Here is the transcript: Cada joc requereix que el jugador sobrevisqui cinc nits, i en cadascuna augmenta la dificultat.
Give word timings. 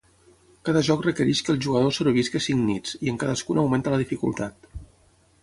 Cada 0.69 0.81
joc 0.87 1.03
requereix 1.07 1.41
que 1.49 1.53
el 1.55 1.59
jugador 1.65 1.93
sobrevisqui 1.97 2.41
cinc 2.47 2.65
nits, 2.71 2.97
i 3.09 3.13
en 3.13 3.21
cadascuna 3.25 3.65
augmenta 3.67 3.95
la 3.97 4.03
dificultat. 4.07 4.69